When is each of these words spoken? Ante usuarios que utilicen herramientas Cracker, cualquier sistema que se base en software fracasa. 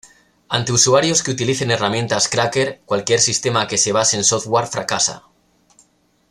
Ante 0.49 0.71
usuarios 0.71 1.21
que 1.21 1.29
utilicen 1.29 1.69
herramientas 1.69 2.27
Cracker, 2.27 2.81
cualquier 2.87 3.19
sistema 3.19 3.67
que 3.67 3.77
se 3.77 3.91
base 3.91 4.17
en 4.17 4.23
software 4.23 4.65
fracasa. 4.65 5.25